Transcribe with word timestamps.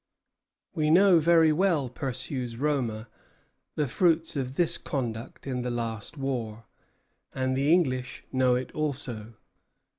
"We 0.73 0.89
know 0.89 1.19
very 1.19 1.51
well," 1.51 1.87
pursues 1.87 2.57
Roma, 2.57 3.07
"the 3.75 3.87
fruits 3.87 4.35
of 4.35 4.55
this 4.55 4.79
conduct 4.79 5.45
in 5.45 5.61
the 5.61 5.69
last 5.69 6.17
war; 6.17 6.65
and 7.35 7.55
the 7.55 7.71
English 7.71 8.23
know 8.31 8.55
it 8.55 8.71
also. 8.71 9.35